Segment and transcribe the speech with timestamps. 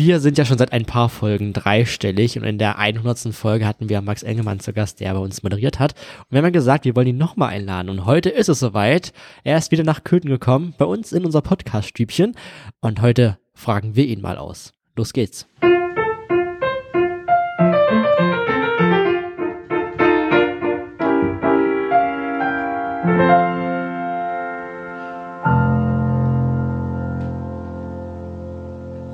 [0.00, 3.34] Wir sind ja schon seit ein paar Folgen dreistellig und in der 100.
[3.34, 5.94] Folge hatten wir Max Engelmann zu Gast, der bei uns moderiert hat.
[6.20, 7.88] Und wir haben ja gesagt, wir wollen ihn nochmal einladen.
[7.88, 9.12] Und heute ist es soweit.
[9.42, 12.36] Er ist wieder nach Köthen gekommen, bei uns in unser Podcast-Stübchen.
[12.80, 14.72] Und heute fragen wir ihn mal aus.
[14.94, 15.48] Los geht's.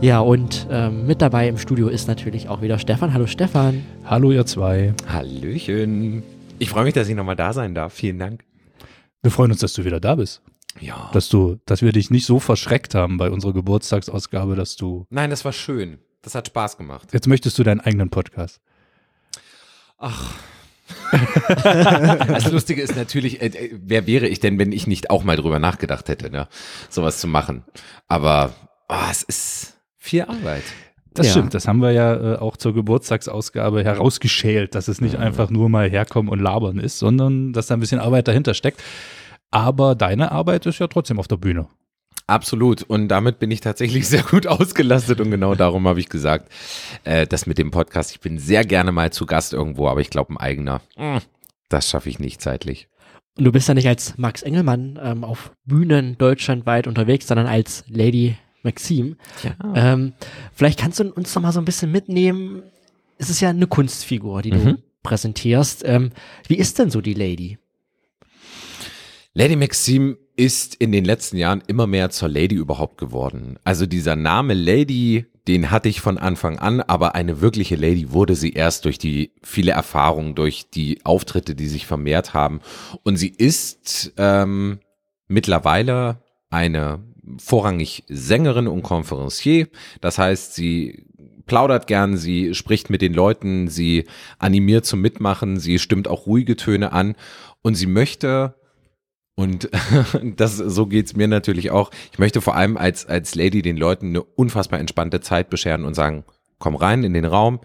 [0.04, 3.14] Ja, und ähm, mit dabei im Studio ist natürlich auch wieder Stefan.
[3.14, 3.86] Hallo Stefan.
[4.04, 4.92] Hallo ihr zwei.
[5.08, 6.22] Hallöchen.
[6.58, 7.94] Ich freue mich, dass ich nochmal da sein darf.
[7.94, 8.44] Vielen Dank.
[9.22, 10.42] Wir freuen uns, dass du wieder da bist.
[10.78, 11.08] Ja.
[11.14, 15.06] Dass du, dass wir dich nicht so verschreckt haben bei unserer Geburtstagsausgabe, dass du.
[15.08, 15.96] Nein, das war schön.
[16.20, 17.08] Das hat Spaß gemacht.
[17.14, 18.60] Jetzt möchtest du deinen eigenen Podcast.
[19.96, 20.34] Ach.
[21.12, 25.38] das Lustige ist natürlich, äh, äh, wer wäre ich denn, wenn ich nicht auch mal
[25.38, 26.46] drüber nachgedacht hätte, ne,
[26.90, 27.64] sowas zu machen.
[28.06, 28.52] Aber
[28.90, 29.73] oh, es ist
[30.04, 30.62] viel Arbeit.
[31.14, 31.32] Das Ja.
[31.32, 35.68] stimmt, das haben wir ja äh, auch zur Geburtstagsausgabe herausgeschält, dass es nicht einfach nur
[35.68, 38.82] mal herkommen und labern ist, sondern dass da ein bisschen Arbeit dahinter steckt.
[39.50, 41.68] Aber deine Arbeit ist ja trotzdem auf der Bühne.
[42.26, 42.82] Absolut.
[42.82, 46.50] Und damit bin ich tatsächlich sehr gut ausgelastet und genau darum habe ich gesagt,
[47.04, 50.10] äh, das mit dem Podcast, ich bin sehr gerne mal zu Gast irgendwo, aber ich
[50.10, 51.18] glaube ein eigener, mm,
[51.68, 52.88] das schaffe ich nicht zeitlich.
[53.36, 57.84] Und du bist ja nicht als Max Engelmann ähm, auf Bühnen deutschlandweit unterwegs, sondern als
[57.88, 59.16] Lady Maxim.
[59.42, 59.92] Ja.
[59.92, 60.12] Ähm,
[60.52, 62.62] vielleicht kannst du uns noch mal so ein bisschen mitnehmen.
[63.18, 64.78] Es ist ja eine Kunstfigur, die du Mhm.
[65.02, 65.82] präsentierst.
[65.84, 66.10] Ähm,
[66.48, 67.58] wie ist denn so die Lady?
[69.34, 73.58] Lady Maxim ist in den letzten Jahren immer mehr zur Lady überhaupt geworden.
[73.64, 78.34] Also dieser Name Lady, den hatte ich von Anfang an, aber eine wirkliche Lady wurde
[78.34, 82.60] sie erst durch die viele Erfahrungen, durch die Auftritte, die sich vermehrt haben.
[83.02, 84.78] Und sie ist ähm,
[85.28, 87.00] mittlerweile eine
[87.38, 89.68] vorrangig Sängerin und Konferencier.
[90.00, 91.06] Das heißt, sie
[91.46, 94.06] plaudert gern, sie spricht mit den Leuten, sie
[94.38, 97.16] animiert zum Mitmachen, sie stimmt auch ruhige Töne an
[97.62, 98.54] und sie möchte
[99.36, 99.68] und
[100.36, 101.90] das, so geht's mir natürlich auch.
[102.12, 105.94] Ich möchte vor allem als, als Lady den Leuten eine unfassbar entspannte Zeit bescheren und
[105.94, 106.24] sagen,
[106.58, 107.60] komm rein in den Raum,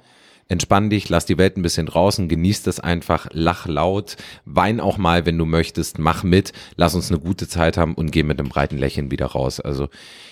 [0.49, 4.97] entspann dich, lass die Welt ein bisschen draußen, genieß das einfach, lach laut, wein auch
[4.97, 8.39] mal, wenn du möchtest, mach mit, lass uns eine gute Zeit haben und geh mit
[8.39, 9.59] einem breiten Lächeln wieder raus.
[9.61, 9.89] Also,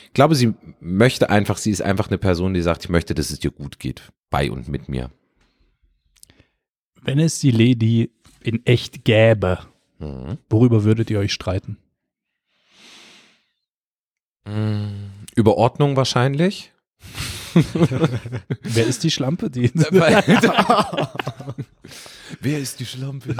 [0.07, 3.29] ich glaube, sie möchte einfach, sie ist einfach eine Person, die sagt, ich möchte, dass
[3.29, 5.11] es dir gut geht, bei und mit mir.
[7.01, 8.11] Wenn es die Lady
[8.41, 9.59] in echt gäbe,
[9.99, 10.37] Mhm.
[10.49, 11.77] worüber würdet ihr euch streiten?
[15.35, 16.71] Über Ordnung wahrscheinlich.
[18.61, 19.49] Wer ist die Schlampe?
[19.49, 19.71] Die
[22.41, 23.35] Wer ist die Schlampe?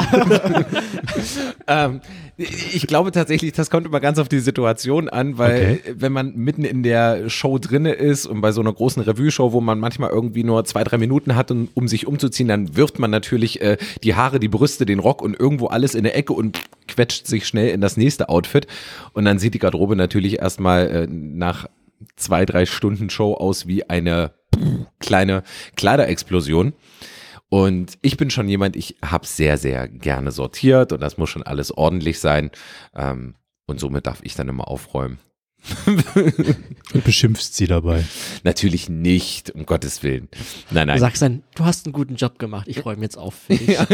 [1.67, 2.01] ähm,
[2.37, 6.63] ich glaube tatsächlich, das kommt immer ganz auf die Situation an, weil wenn man mitten
[6.63, 10.43] in der Show drinne ist und bei so einer großen Revue-Show, wo man manchmal irgendwie
[10.43, 14.15] nur zwei, drei Minuten hat, um, um sich umzuziehen, dann wirft man natürlich äh, die
[14.15, 17.69] Haare, die Brüste, den Rock und irgendwo alles in der Ecke und quetscht sich schnell
[17.69, 18.67] in das nächste Outfit.
[19.13, 21.67] Und dann sieht die Garderobe natürlich erstmal äh, nach
[22.15, 24.33] zwei, drei Stunden Show aus wie eine
[24.99, 25.43] kleine
[25.75, 26.73] Kleiderexplosion.
[27.49, 31.43] Und ich bin schon jemand, ich habe sehr, sehr gerne sortiert und das muss schon
[31.43, 32.51] alles ordentlich sein.
[32.95, 33.35] Ähm,
[33.65, 35.19] und somit darf ich dann immer aufräumen.
[36.93, 38.03] Und beschimpfst sie dabei.
[38.43, 40.27] Natürlich nicht, um Gottes Willen.
[40.71, 40.99] Nein, Du nein.
[40.99, 43.35] sagst dann, du hast einen guten Job gemacht, ich räume jetzt auf.
[43.49, 43.85] Ja.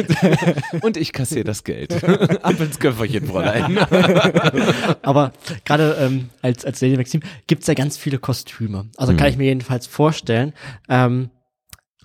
[0.81, 2.03] Und ich kassiere das Geld.
[2.43, 3.77] Ab ins Köfferchen, Fräulein.
[5.01, 5.33] Aber
[5.65, 8.85] gerade ähm, als, als Lady Maxim gibt's ja ganz viele Kostüme.
[8.97, 10.53] Also kann ich mir jedenfalls vorstellen.
[10.89, 11.29] Ähm,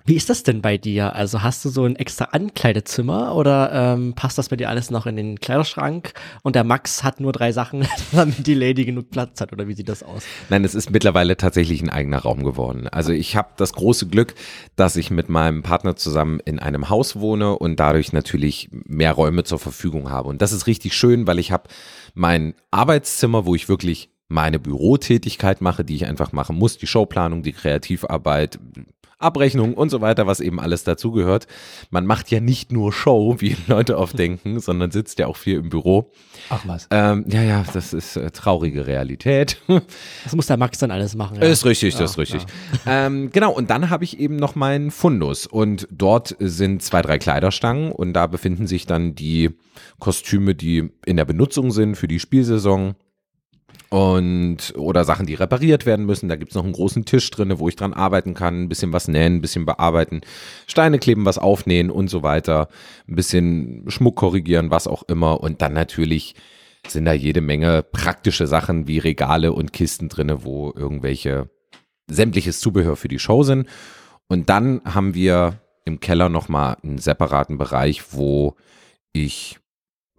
[0.05, 1.15] wie ist das denn bei dir?
[1.15, 5.05] Also hast du so ein extra Ankleidezimmer oder ähm, passt das bei dir alles noch
[5.05, 9.41] in den Kleiderschrank und der Max hat nur drei Sachen, damit die Lady genug Platz
[9.41, 10.23] hat oder wie sieht das aus?
[10.49, 12.87] Nein, es ist mittlerweile tatsächlich ein eigener Raum geworden.
[12.87, 14.35] Also ich habe das große Glück,
[14.75, 19.43] dass ich mit meinem Partner zusammen in einem Haus wohne und dadurch natürlich mehr Räume
[19.43, 20.29] zur Verfügung habe.
[20.29, 21.69] Und das ist richtig schön, weil ich habe
[22.13, 27.41] mein Arbeitszimmer, wo ich wirklich meine Bürotätigkeit mache, die ich einfach machen muss, die Showplanung,
[27.41, 28.59] die Kreativarbeit,
[29.19, 31.47] Abrechnung und so weiter, was eben alles dazugehört.
[31.91, 35.57] Man macht ja nicht nur Show, wie Leute oft denken, sondern sitzt ja auch viel
[35.57, 36.11] im Büro.
[36.49, 36.87] Ach was.
[36.89, 39.61] Ähm, ja, ja, das ist äh, traurige Realität.
[40.23, 41.37] Das muss der Max dann alles machen.
[41.37, 41.47] Ja.
[41.47, 42.45] Ist richtig, das ist richtig.
[42.85, 47.17] Ähm, genau, und dann habe ich eben noch meinen Fundus und dort sind zwei, drei
[47.17, 49.51] Kleiderstangen und da befinden sich dann die
[49.99, 52.95] Kostüme, die in der Benutzung sind für die Spielsaison
[53.89, 56.29] und oder Sachen, die repariert werden müssen.
[56.29, 59.07] Da gibt's noch einen großen Tisch drinne, wo ich dran arbeiten kann, ein bisschen was
[59.07, 60.21] nähen, ein bisschen bearbeiten,
[60.67, 62.69] Steine kleben, was aufnähen und so weiter,
[63.07, 66.35] ein bisschen Schmuck korrigieren, was auch immer und dann natürlich
[66.87, 71.49] sind da jede Menge praktische Sachen wie Regale und Kisten drinne, wo irgendwelche
[72.07, 73.67] sämtliches Zubehör für die Show sind.
[74.27, 78.55] Und dann haben wir im Keller nochmal einen separaten Bereich, wo
[79.11, 79.59] ich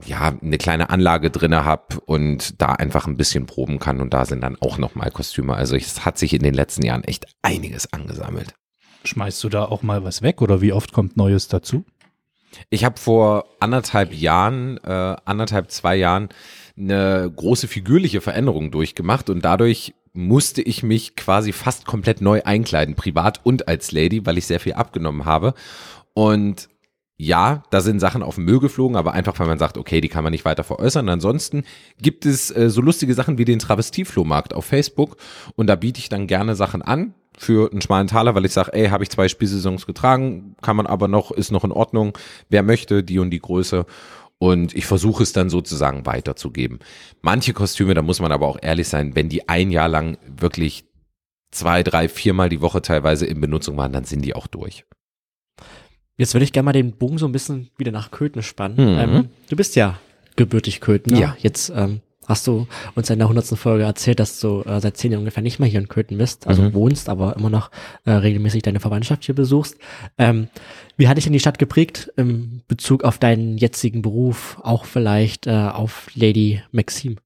[0.06, 4.24] ja eine kleine Anlage drinne habe und da einfach ein bisschen proben kann und da
[4.24, 5.54] sind dann auch nochmal Kostüme.
[5.54, 8.54] Also es hat sich in den letzten Jahren echt einiges angesammelt.
[9.04, 11.84] Schmeißt du da auch mal was weg oder wie oft kommt Neues dazu?
[12.68, 16.28] Ich habe vor anderthalb Jahren, äh, anderthalb, zwei Jahren
[16.76, 22.96] eine große figürliche Veränderung durchgemacht und dadurch musste ich mich quasi fast komplett neu einkleiden,
[22.96, 25.54] privat und als Lady, weil ich sehr viel abgenommen habe.
[26.14, 26.68] Und
[27.22, 30.08] ja, da sind Sachen auf den Müll geflogen, aber einfach, weil man sagt, okay, die
[30.08, 31.06] kann man nicht weiter veräußern.
[31.10, 31.64] Ansonsten
[32.00, 35.18] gibt es äh, so lustige Sachen wie den Travestieflohmarkt auf Facebook
[35.54, 38.72] und da biete ich dann gerne Sachen an für einen schmalen Taler, weil ich sage,
[38.72, 42.16] ey, habe ich zwei Spielsaisons getragen, kann man aber noch, ist noch in Ordnung.
[42.48, 43.84] Wer möchte, die und die Größe.
[44.38, 46.78] Und ich versuche es dann sozusagen weiterzugeben.
[47.20, 50.86] Manche Kostüme, da muss man aber auch ehrlich sein, wenn die ein Jahr lang wirklich
[51.50, 54.86] zwei, drei, viermal die Woche teilweise in Benutzung waren, dann sind die auch durch.
[56.20, 58.76] Jetzt würde ich gerne mal den Bogen so ein bisschen wieder nach Köthen spannen.
[58.76, 58.98] Mhm.
[58.98, 59.98] Ähm, du bist ja
[60.36, 61.16] gebürtig Köthen.
[61.16, 61.34] Ja.
[61.40, 65.12] Jetzt ähm, hast du uns in der hundertsten Folge erzählt, dass du äh, seit zehn
[65.12, 66.74] Jahren ungefähr nicht mehr hier in Köthen bist, also Mhm.
[66.74, 67.70] wohnst, aber immer noch
[68.04, 69.78] äh, regelmäßig deine Verwandtschaft hier besuchst.
[70.18, 70.48] Ähm,
[70.98, 75.46] wie hat dich denn die Stadt geprägt im Bezug auf deinen jetzigen Beruf, auch vielleicht
[75.46, 77.16] äh, auf Lady Maxim?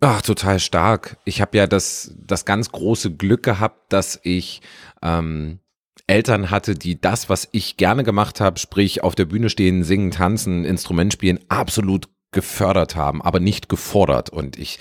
[0.00, 1.16] Ach, total stark.
[1.24, 4.60] Ich habe ja das, das ganz große Glück gehabt, dass ich
[5.02, 5.60] ähm,
[6.08, 10.10] Eltern hatte, die das, was ich gerne gemacht habe, sprich auf der Bühne stehen, singen,
[10.10, 14.30] tanzen, Instrument spielen, absolut gefördert haben, aber nicht gefordert.
[14.30, 14.78] Und ich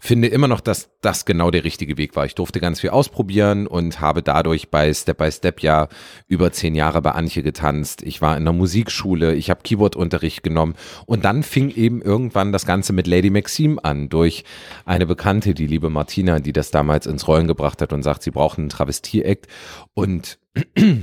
[0.00, 2.24] finde immer noch, dass das genau der richtige Weg war.
[2.24, 5.88] Ich durfte ganz viel ausprobieren und habe dadurch bei Step by Step ja
[6.26, 8.02] über zehn Jahre bei Antje getanzt.
[8.02, 10.74] Ich war in der Musikschule, ich habe Keyboardunterricht genommen
[11.06, 14.44] und dann fing eben irgendwann das Ganze mit Lady Maxim an durch
[14.84, 18.30] eine Bekannte, die liebe Martina, die das damals ins Rollen gebracht hat und sagt, sie
[18.30, 19.46] brauchen einen Travestie-Act
[19.94, 20.38] und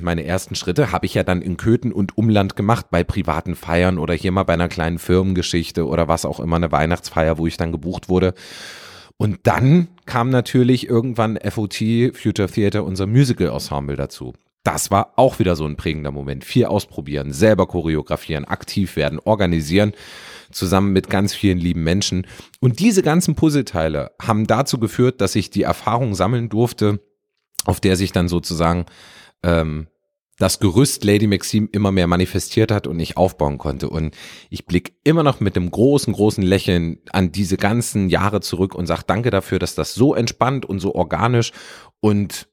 [0.02, 3.98] meine ersten Schritte habe ich ja dann in Köthen und Umland gemacht, bei privaten Feiern
[3.98, 7.58] oder hier mal bei einer kleinen Firmengeschichte oder was auch immer, eine Weihnachtsfeier, wo ich
[7.58, 8.34] dann gebucht wurde.
[9.18, 11.76] Und dann kam natürlich irgendwann FOT,
[12.14, 14.34] Future Theater, unser Musical-Ensemble dazu.
[14.64, 16.44] Das war auch wieder so ein prägender Moment.
[16.44, 19.94] Viel ausprobieren, selber choreografieren, aktiv werden, organisieren,
[20.52, 22.26] zusammen mit ganz vielen lieben Menschen.
[22.60, 27.00] Und diese ganzen Puzzleteile haben dazu geführt, dass ich die Erfahrung sammeln durfte,
[27.66, 28.86] auf der sich dann sozusagen
[29.46, 29.88] ähm,
[30.38, 33.90] das Gerüst Lady Maxim immer mehr manifestiert hat und ich aufbauen konnte.
[33.90, 34.16] Und
[34.50, 38.86] ich blicke immer noch mit einem großen, großen Lächeln an diese ganzen Jahre zurück und
[38.86, 41.54] sage danke dafür, dass das so entspannt und so organisch
[42.02, 42.50] und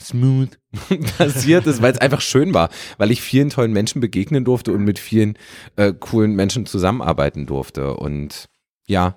[0.00, 0.58] smooth
[1.18, 2.68] passiert ist, weil es einfach schön war,
[2.98, 5.36] weil ich vielen tollen Menschen begegnen durfte und mit vielen
[5.76, 7.94] äh, coolen Menschen zusammenarbeiten durfte.
[7.94, 8.48] Und
[8.86, 9.16] ja,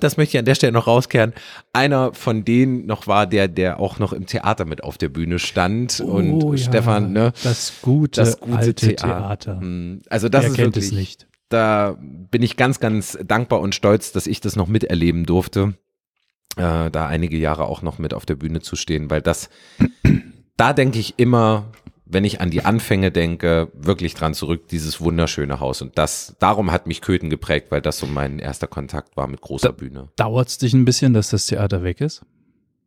[0.00, 1.32] das möchte ich an der Stelle noch rauskehren.
[1.72, 5.38] Einer von denen noch war der, der auch noch im Theater mit auf der Bühne
[5.38, 7.32] stand und Oh ja, Stefan, ne?
[7.42, 9.06] Das gute, Das gute alte Theater.
[9.06, 9.60] Theater.
[9.60, 11.28] Hm, Also das Wer ist kennt wirklich, es nicht?
[11.50, 15.74] da bin ich ganz, ganz dankbar und stolz, dass ich das noch miterleben durfte,
[16.56, 19.50] äh, da einige Jahre auch noch mit auf der Bühne zu stehen, weil das,
[20.56, 21.66] da denke ich immer,
[22.08, 25.82] wenn ich an die Anfänge denke, wirklich dran zurück, dieses wunderschöne Haus.
[25.82, 29.40] Und das, darum hat mich Köthen geprägt, weil das so mein erster Kontakt war mit
[29.40, 30.08] großer Bühne.
[30.14, 32.24] Dauert es dich ein bisschen, dass das Theater weg ist?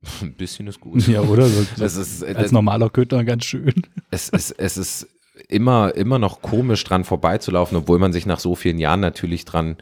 [0.21, 1.06] Ein bisschen ist gut.
[1.10, 1.45] Ja, oder?
[1.48, 3.74] So, Das ist, als das, normaler Köter ganz schön.
[4.12, 5.08] es, es, es ist
[5.50, 9.75] immer, immer noch komisch dran vorbeizulaufen, obwohl man sich nach so vielen Jahren natürlich dran,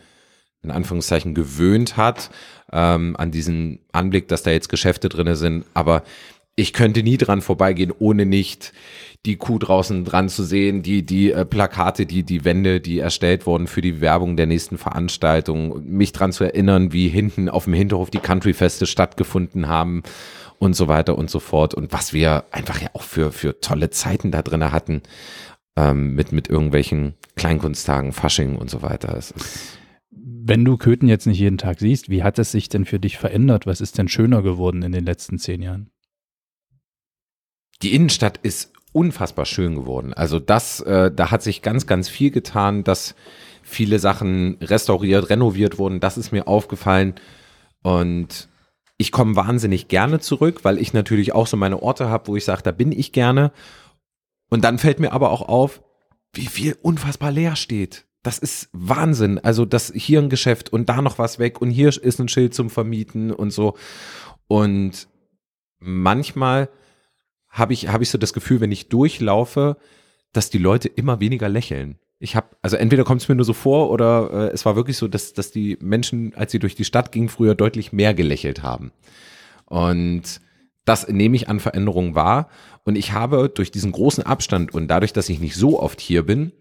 [0.64, 2.32] in Anführungszeichen, gewöhnt hat,
[2.72, 5.66] ähm, an diesen Anblick, dass da jetzt Geschäfte drinne sind.
[5.76, 6.02] Aber
[6.58, 8.74] ich könnte nie dran vorbeigehen, ohne nicht
[9.26, 13.46] die Kuh draußen dran zu sehen, die, die äh, Plakate, die, die Wände, die erstellt
[13.46, 17.74] wurden für die Werbung der nächsten Veranstaltung, mich dran zu erinnern, wie hinten auf dem
[17.74, 20.02] Hinterhof die Countryfeste stattgefunden haben
[20.58, 21.76] und so weiter und so fort.
[21.76, 25.04] Und was wir einfach ja auch für, für tolle Zeiten da drin hatten,
[25.76, 29.16] ähm, mit, mit irgendwelchen Kleinkunsttagen, Fasching und so weiter.
[29.16, 29.78] Es ist,
[30.10, 33.20] Wenn du Köthen jetzt nicht jeden Tag siehst, wie hat es sich denn für dich
[33.20, 33.68] verändert?
[33.68, 35.92] Was ist denn schöner geworden in den letzten zehn Jahren?
[37.82, 40.14] Die Innenstadt ist unfassbar schön geworden.
[40.14, 43.16] Also das, äh, da hat sich ganz, ganz viel getan, dass
[43.62, 46.00] viele Sachen restauriert, renoviert wurden.
[46.00, 47.16] Das ist mir aufgefallen.
[47.84, 48.50] Und
[48.98, 52.46] ich komme wahnsinnig gerne zurück, weil ich natürlich auch so meine Orte habe, wo ich
[52.46, 53.52] sage, da bin ich gerne.
[54.50, 55.84] Und dann fällt mir aber auch auf,
[56.34, 58.06] wie viel unfassbar leer steht.
[58.24, 59.40] Das ist Wahnsinn.
[59.40, 62.54] Also, das hier ein Geschäft und da noch was weg und hier ist ein Schild
[62.54, 63.76] zum Vermieten und so.
[64.48, 65.08] Und
[65.80, 66.70] manchmal
[67.58, 69.78] habe ich, habe ich so das Gefühl, wenn ich durchlaufe,
[70.34, 71.98] dass die Leute immer weniger lächeln.
[72.20, 74.98] Ich habe, also entweder kommt es mir nur so vor oder äh, es war wirklich
[74.98, 78.64] so, dass, dass die Menschen, als sie durch die Stadt gingen, früher deutlich mehr gelächelt
[78.64, 78.92] haben.
[79.66, 80.42] Und
[80.86, 82.50] das nehme ich an Veränderungen wahr.
[82.86, 86.26] Und ich habe durch diesen großen Abstand und dadurch, dass ich nicht so oft hier
[86.26, 86.54] bin,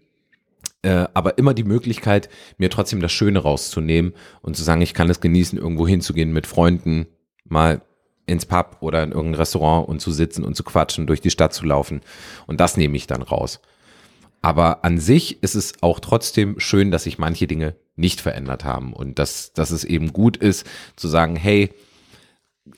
[0.81, 5.09] äh, aber immer die Möglichkeit, mir trotzdem das Schöne rauszunehmen und zu sagen, ich kann
[5.09, 7.07] es genießen, irgendwo hinzugehen mit Freunden,
[7.45, 7.81] mal
[8.27, 11.53] ins Pub oder in irgendein Restaurant und zu sitzen und zu quatschen, durch die Stadt
[11.53, 12.01] zu laufen.
[12.45, 13.59] Und das nehme ich dann raus.
[14.43, 18.93] Aber an sich ist es auch trotzdem schön, dass sich manche Dinge nicht verändert haben
[18.93, 21.71] und dass, dass es eben gut ist zu sagen, hey,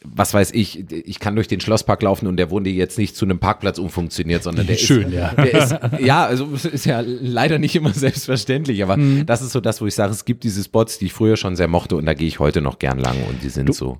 [0.05, 3.25] was weiß ich, ich kann durch den Schlosspark laufen und der wurde jetzt nicht zu
[3.25, 5.33] einem Parkplatz umfunktioniert, sondern der Schön, ist, ja.
[5.33, 9.25] der ist, ja, also ist ja leider nicht immer selbstverständlich, aber Mhm.
[9.25, 11.55] das ist so das, wo ich sage, es gibt diese Spots, die ich früher schon
[11.55, 13.97] sehr mochte und da gehe ich heute noch gern lang und die sind Du- so.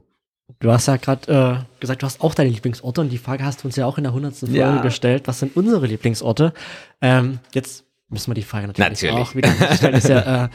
[0.60, 3.64] Du hast ja gerade äh, gesagt, du hast auch deine Lieblingsorte und die Frage hast
[3.64, 4.36] du uns ja auch in der 100.
[4.36, 4.82] Folge Ja.
[4.82, 5.24] gestellt.
[5.28, 6.54] Was sind unsere Lieblingsorte?
[7.02, 9.16] Ähm, jetzt müssen wir die Frage natürlich, Natürlich.
[9.16, 9.94] auch wieder stellen.
[9.94, 10.50] Ist ja äh,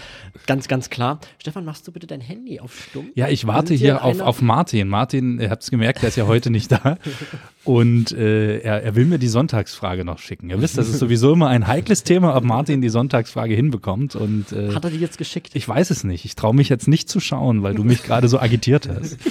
[0.48, 1.20] ganz, ganz klar.
[1.38, 3.06] Stefan, machst du bitte dein Handy auf stumm?
[3.14, 4.88] Ja, ich warte hier auf, auf Martin.
[4.88, 6.98] Martin, ihr habt es gemerkt, der ist ja heute nicht da.
[7.64, 10.50] Und äh, er, er will mir die Sonntagsfrage noch schicken.
[10.50, 14.16] Ihr wisst, das ist sowieso immer ein heikles Thema, ob Martin die Sonntagsfrage hinbekommt.
[14.16, 15.52] Und äh, Hat er die jetzt geschickt?
[15.54, 16.24] ich weiß es nicht.
[16.24, 19.16] Ich traue mich jetzt nicht zu schauen, weil du mich gerade so agitiert hast.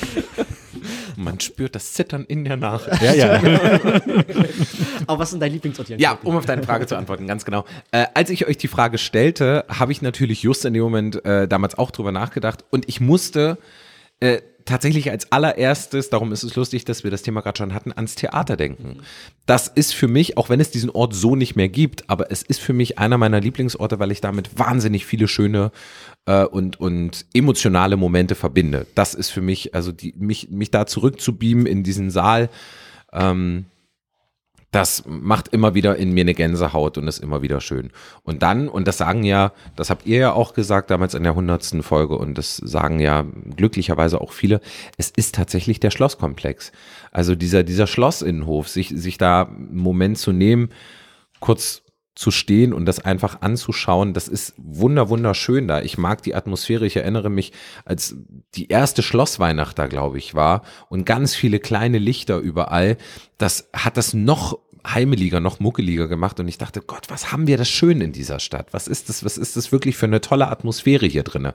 [1.16, 2.90] Man spürt das Zittern in der Nacht.
[3.02, 3.42] Ja, ja.
[5.08, 5.96] Aber was sind deine Lieblingsorte?
[5.98, 7.66] Ja, um auf deine Frage zu antworten, ganz genau.
[7.92, 11.48] Äh, als ich euch die Frage stellte, habe ich natürlich just in dem Moment äh,
[11.48, 13.58] damals auch drüber nachgedacht und ich musste
[14.20, 17.92] äh, tatsächlich als allererstes, darum ist es lustig, dass wir das Thema gerade schon hatten,
[17.92, 19.02] ans Theater denken.
[19.46, 22.44] Das ist für mich, auch wenn es diesen Ort so nicht mehr gibt, aber es
[22.44, 25.72] ist für mich einer meiner Lieblingsorte, weil ich damit wahnsinnig viele schöne
[26.26, 28.88] äh, und, und emotionale Momente verbinde.
[28.96, 32.50] Das ist für mich, also die, mich, mich da zurückzubeamen in diesen Saal,
[33.12, 33.66] ähm,
[34.74, 37.92] das macht immer wieder in mir eine Gänsehaut und ist immer wieder schön.
[38.24, 41.36] Und dann, und das sagen ja, das habt ihr ja auch gesagt damals in der
[41.36, 43.24] hundertsten Folge und das sagen ja
[43.56, 44.62] glücklicherweise auch viele,
[44.98, 46.72] es ist tatsächlich der Schlosskomplex.
[47.12, 50.70] Also dieser, dieser Schlossinnenhof, sich, sich da einen Moment zu nehmen,
[51.40, 51.83] kurz
[52.16, 55.82] zu stehen und das einfach anzuschauen, das ist wunder wunderschön da.
[55.82, 56.86] Ich mag die Atmosphäre.
[56.86, 57.54] Ich erinnere mich,
[57.86, 58.16] als
[58.54, 62.98] die erste Schlossweihnacht da, glaube ich, war und ganz viele kleine Lichter überall.
[63.38, 67.58] Das hat das noch heimeliger, noch muckeliger gemacht und ich dachte, Gott, was haben wir
[67.58, 68.74] das schön in dieser Stadt?
[68.74, 71.54] Was ist das, was ist das wirklich für eine tolle Atmosphäre hier drinne?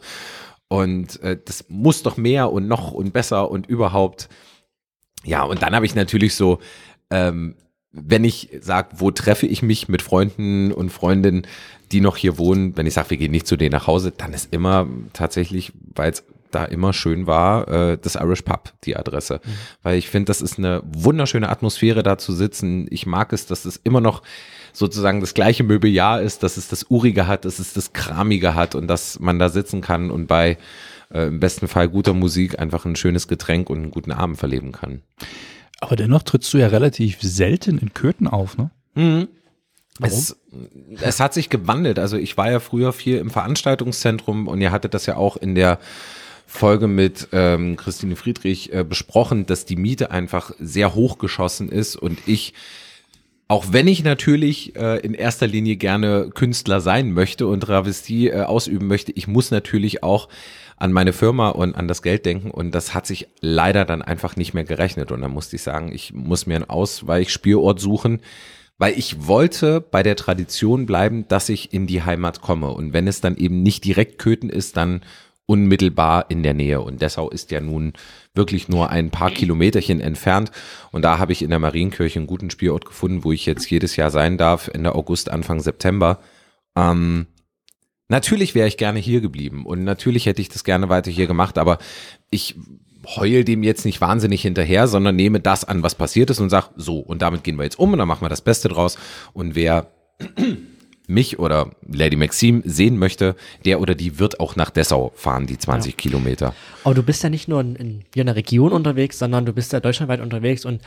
[0.69, 4.29] Und äh, das muss doch mehr und noch und besser und überhaupt.
[5.25, 6.59] Ja, und dann habe ich natürlich so,
[7.11, 7.55] ähm,
[7.93, 11.47] wenn ich sage, wo treffe ich mich mit Freunden und Freundinnen,
[11.91, 14.35] die noch hier wohnen, wenn ich sage, wir gehen nicht zu denen nach Hause, dann
[14.35, 19.41] ist immer tatsächlich, weil es da immer schön war, äh, das Irish Pub, die Adresse.
[19.83, 22.87] Weil ich finde, das ist eine wunderschöne Atmosphäre, da zu sitzen.
[22.91, 24.23] Ich mag es, dass es immer noch
[24.73, 28.75] sozusagen das gleiche Möbeljahr ist, dass es das Urige hat, dass es das Kramige hat
[28.75, 30.59] und dass man da sitzen kann und bei
[31.13, 34.73] äh, im besten Fall guter Musik einfach ein schönes Getränk und einen guten Abend verleben
[34.73, 35.03] kann.
[35.81, 38.71] Aber dennoch trittst du ja relativ selten in Köthen auf, ne?
[40.01, 40.37] Es,
[41.01, 41.99] es hat sich gewandelt.
[41.99, 45.55] Also ich war ja früher viel im Veranstaltungszentrum und ihr hattet das ja auch in
[45.55, 45.79] der
[46.47, 51.97] Folge mit ähm, Christine Friedrich äh, besprochen, dass die Miete einfach sehr hoch geschossen ist
[51.97, 52.55] und ich
[53.51, 58.43] auch wenn ich natürlich äh, in erster Linie gerne Künstler sein möchte und Travestie äh,
[58.43, 60.29] ausüben möchte, ich muss natürlich auch
[60.79, 64.37] an meine Firma und an das Geld denken und das hat sich leider dann einfach
[64.37, 68.21] nicht mehr gerechnet und dann musste ich sagen, ich muss mir einen Ausweichspielort suchen,
[68.79, 73.09] weil ich wollte bei der Tradition bleiben, dass ich in die Heimat komme und wenn
[73.09, 75.01] es dann eben nicht direkt Köthen ist, dann
[75.49, 76.83] unmittelbar in der Nähe.
[76.83, 77.95] Und Dessau ist ja nun
[78.35, 80.53] wirklich nur ein paar Kilometerchen entfernt.
[80.93, 83.97] Und da habe ich in der Marienkirche einen guten Spielort gefunden, wo ich jetzt jedes
[83.97, 86.21] Jahr sein darf, Ende August, Anfang September.
[86.77, 87.27] Ähm,
[88.09, 91.59] natürlich wäre ich gerne hier geblieben und natürlich hätte ich das gerne weiter hier gemacht,
[91.59, 91.79] aber
[92.31, 92.57] ich
[93.17, 96.71] heul dem jetzt nicht wahnsinnig hinterher, sondern nehme das an, was passiert ist und sag
[96.77, 98.99] so, und damit gehen wir jetzt um und dann machen wir das Beste draus.
[99.33, 99.91] Und wer
[101.07, 103.35] mich oder Lady Maxime sehen möchte,
[103.65, 106.55] der oder die wird auch nach Dessau fahren, die 20 Kilometer.
[106.85, 109.73] Aber du bist ja nicht nur in, in, in der Region unterwegs, sondern du bist
[109.73, 110.83] ja deutschlandweit unterwegs und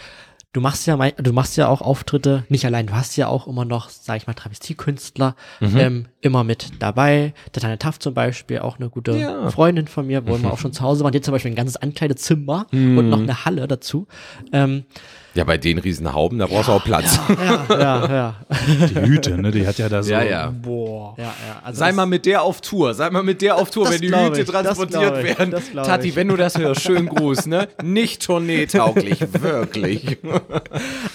[0.53, 3.63] du machst ja du machst ja auch Auftritte, nicht allein, du hast ja auch immer
[3.65, 5.77] noch, sag ich mal, Travestiekünstler Mhm.
[5.77, 7.33] ähm, immer mit dabei.
[7.55, 9.49] Der Tanja Taft zum Beispiel, auch eine gute Ja.
[9.49, 11.11] Freundin von mir, wo wir auch schon zu Hause waren.
[11.13, 12.97] Die hat zum Beispiel ein ganzes Ankleidezimmer Mhm.
[12.97, 14.07] und noch eine Halle dazu.
[14.51, 14.83] Ähm,
[15.33, 17.17] Ja, bei den riesen Hauben, da brauchst du auch Platz.
[17.29, 18.35] ja, ja, ja.
[18.89, 19.51] Die Hüte, ne?
[19.51, 20.11] Die hat ja da so.
[20.11, 20.49] Ja, ja.
[20.49, 21.15] Boah.
[21.17, 21.61] Ja, ja.
[21.63, 24.07] Also Sei mal mit der auf Tour, sei mal mit der auf Tour, wenn die
[24.13, 25.55] Hüte ich, das transportiert ich, werden.
[25.73, 26.15] Tati, ich.
[26.17, 27.69] wenn du das hörst, schönen Gruß, ne?
[27.81, 30.17] Nicht tourneetauglich, wirklich.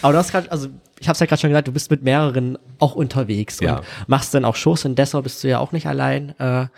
[0.00, 0.68] Aber du hast gerade, also
[0.98, 3.78] ich habe es ja gerade schon gesagt, du bist mit mehreren auch unterwegs Ja.
[3.78, 4.86] und machst dann auch Shows.
[4.86, 6.30] In Dessau bist du ja auch nicht allein.
[6.38, 6.68] Äh,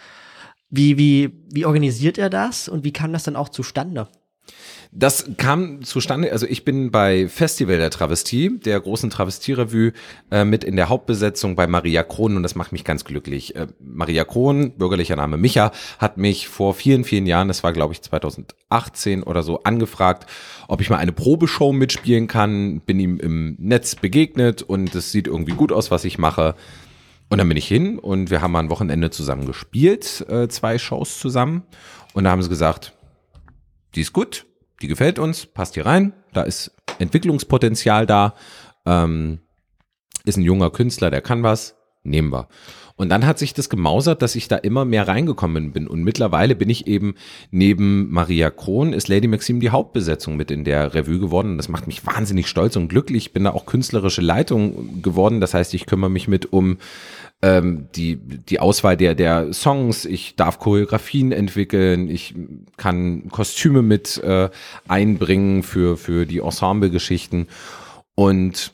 [0.70, 4.08] wie, wie, wie organisiert er das und wie kam das dann auch zustande?
[4.90, 9.92] Das kam zustande, also ich bin bei Festival der Travestie, der großen Travestierevue,
[10.30, 13.54] äh, mit in der Hauptbesetzung bei Maria Kron und das macht mich ganz glücklich.
[13.54, 17.92] Äh, Maria Kron, bürgerlicher Name Micha, hat mich vor vielen, vielen Jahren, das war glaube
[17.92, 20.28] ich 2018 oder so, angefragt,
[20.68, 22.80] ob ich mal eine Probeshow mitspielen kann.
[22.80, 26.54] Bin ihm im Netz begegnet und es sieht irgendwie gut aus, was ich mache.
[27.28, 30.78] Und dann bin ich hin und wir haben mal ein Wochenende zusammen gespielt, äh, zwei
[30.78, 31.62] Shows zusammen.
[32.14, 32.94] Und da haben sie gesagt,
[33.94, 34.46] die ist gut,
[34.82, 38.34] die gefällt uns, passt hier rein, da ist Entwicklungspotenzial da,
[38.86, 39.40] ähm,
[40.24, 42.48] ist ein junger Künstler, der kann was, nehmen wir.
[42.98, 45.86] Und dann hat sich das gemausert, dass ich da immer mehr reingekommen bin.
[45.86, 47.14] Und mittlerweile bin ich eben
[47.52, 51.58] neben Maria Kron, ist Lady Maxim die Hauptbesetzung mit in der Revue geworden.
[51.58, 53.26] Das macht mich wahnsinnig stolz und glücklich.
[53.26, 55.40] Ich bin da auch künstlerische Leitung geworden.
[55.40, 56.78] Das heißt, ich kümmere mich mit um
[57.40, 62.34] ähm, die, die Auswahl der, der Songs, ich darf Choreografien entwickeln, ich
[62.76, 64.50] kann Kostüme mit äh,
[64.88, 67.46] einbringen für, für die Ensemble-Geschichten.
[68.16, 68.72] Und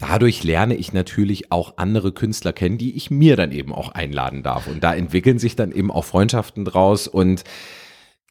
[0.00, 4.42] dadurch lerne ich natürlich auch andere Künstler kennen, die ich mir dann eben auch einladen
[4.42, 4.66] darf.
[4.66, 7.06] Und da entwickeln sich dann eben auch Freundschaften draus.
[7.06, 7.44] Und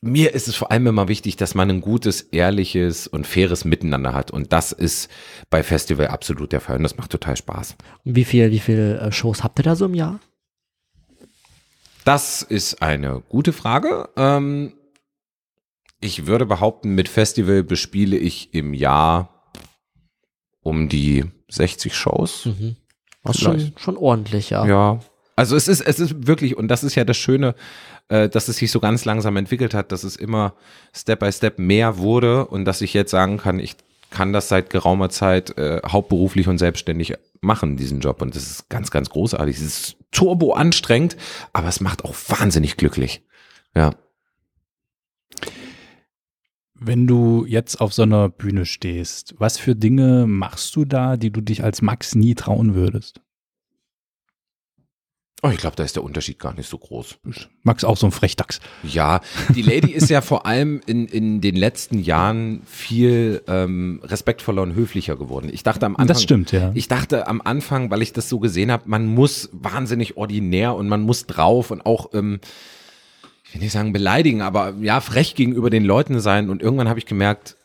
[0.02, 4.14] mir ist es vor allem immer wichtig, dass man ein gutes, ehrliches und faires Miteinander
[4.14, 4.32] hat.
[4.32, 5.10] Und das ist
[5.50, 6.78] bei Festival absolut der Fall.
[6.78, 7.76] Und das macht total Spaß.
[8.04, 10.20] Und wie viel, wie viele äh, Shows habt ihr da so im Jahr?
[12.04, 14.10] Das ist eine gute Frage.
[14.18, 14.74] Ähm,
[16.02, 19.52] ich würde behaupten, mit Festival bespiele ich im Jahr
[20.62, 22.46] um die 60 Shows.
[22.46, 22.76] Mhm.
[23.24, 24.66] Was schon, schon ordentlich, ja.
[24.66, 25.00] Ja.
[25.36, 27.56] Also es ist, es ist wirklich, und das ist ja das Schöne,
[28.10, 30.54] äh, dass es sich so ganz langsam entwickelt hat, dass es immer
[30.94, 33.76] Step by Step mehr wurde und dass ich jetzt sagen kann, ich
[34.10, 38.22] kann das seit geraumer Zeit äh, hauptberuflich und selbstständig machen, diesen Job.
[38.22, 39.56] Und das ist ganz, ganz großartig.
[39.56, 41.16] Es ist turbo anstrengend,
[41.54, 43.24] aber es macht auch wahnsinnig glücklich.
[43.76, 43.92] Ja.
[46.82, 51.32] Wenn du jetzt auf so einer Bühne stehst, was für Dinge machst du da, die
[51.32, 53.22] du dich als Max nie trauen würdest?
[55.42, 57.18] Oh, ich glaube, da ist der Unterschied gar nicht so groß.
[57.64, 58.60] Max auch so ein Frechdachs.
[58.84, 59.22] Ja,
[59.56, 64.76] die Lady ist ja vor allem in, in den letzten Jahren viel ähm, respektvoller und
[64.76, 65.50] höflicher geworden.
[65.52, 66.72] Ich dachte am Anfang, Das stimmt, ja.
[66.74, 70.90] ich dachte am Anfang, weil ich das so gesehen habe, man muss wahnsinnig ordinär und
[70.90, 72.42] man muss drauf und auch, ähm,
[73.50, 76.52] ich will nicht sagen beleidigen, aber ja, frech gegenüber den Leuten sein.
[76.52, 77.58] Und irgendwann habe ich gemerkt,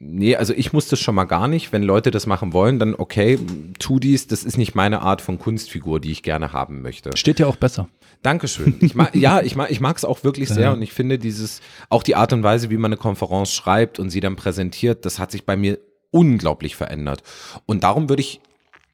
[0.00, 1.72] nee, also ich muss das schon mal gar nicht.
[1.72, 3.38] Wenn Leute das machen wollen, dann okay,
[3.78, 4.26] tu dies.
[4.26, 7.16] Das ist nicht meine Art von Kunstfigur, die ich gerne haben möchte.
[7.16, 7.88] Steht ja auch besser.
[8.22, 8.74] Dankeschön.
[8.80, 11.60] Ich mag, ja, ich mag, ich mag es auch wirklich sehr und ich finde dieses,
[11.88, 15.20] auch die Art und Weise, wie man eine Konferenz schreibt und sie dann präsentiert, das
[15.20, 15.78] hat sich bei mir
[16.10, 17.22] unglaublich verändert.
[17.64, 18.40] Und darum würde ich,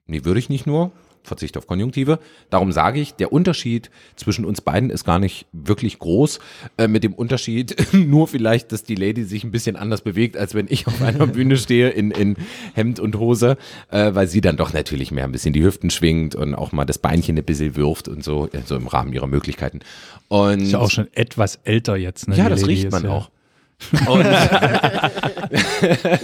[0.06, 0.92] nee, würde ich nicht nur,
[1.24, 2.18] Verzicht auf Konjunktive,
[2.50, 6.40] darum sage ich, der Unterschied zwischen uns beiden ist gar nicht wirklich groß,
[6.78, 10.54] äh, mit dem Unterschied nur vielleicht, dass die Lady sich ein bisschen anders bewegt, als
[10.54, 12.36] wenn ich auf einer Bühne stehe in, in
[12.74, 13.56] Hemd und Hose,
[13.90, 16.84] äh, weil sie dann doch natürlich mehr ein bisschen die Hüften schwingt und auch mal
[16.84, 19.80] das Beinchen ein bisschen wirft und so, so im Rahmen ihrer Möglichkeiten.
[20.28, 22.28] Und Ist ja auch schon etwas älter jetzt.
[22.28, 22.36] Ne?
[22.36, 23.26] ja, das riecht ist man ja- auch.
[23.26, 23.32] Und,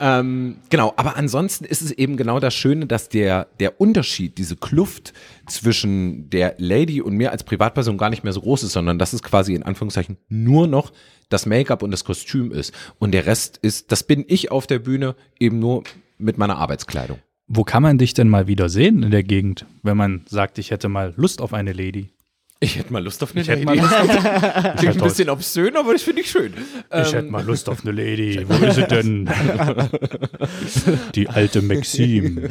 [0.00, 4.56] ähm, genau, aber ansonsten ist es eben genau das Schöne, dass der, der Unterschied, diese
[4.56, 5.12] Kluft
[5.46, 9.12] zwischen der Lady und mir als Privatperson gar nicht mehr so groß ist, sondern dass
[9.12, 10.92] es quasi in Anführungszeichen nur noch
[11.28, 12.72] das Make-up und das Kostüm ist.
[12.98, 15.84] Und der Rest ist, das bin ich auf der Bühne eben nur
[16.18, 17.18] mit meiner Arbeitskleidung.
[17.46, 20.70] Wo kann man dich denn mal wieder sehen in der Gegend, wenn man sagt, ich
[20.70, 22.10] hätte mal Lust auf eine Lady?
[22.60, 23.80] Ich hätte mal Lust auf eine Ich hätte Lady.
[23.80, 26.52] mal Lust auf, Klingt ein bisschen obszön, aber das finde ich schön.
[26.90, 28.44] ich hätte mal Lust auf eine Lady.
[28.48, 29.30] Wo ist sie denn?
[31.14, 32.48] Die alte Maxim.